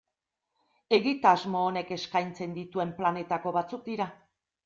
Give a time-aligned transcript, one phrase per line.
[0.97, 4.09] Egitasmo honek eskaintzen dituen planetako batzuk dira.